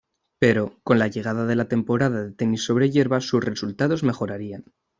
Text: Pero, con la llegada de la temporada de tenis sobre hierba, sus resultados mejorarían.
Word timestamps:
Pero, 0.39 0.79
con 0.83 0.97
la 0.97 1.09
llegada 1.09 1.45
de 1.45 1.55
la 1.55 1.67
temporada 1.67 2.23
de 2.23 2.31
tenis 2.31 2.63
sobre 2.63 2.89
hierba, 2.89 3.21
sus 3.21 3.43
resultados 3.45 4.01
mejorarían. 4.01 4.63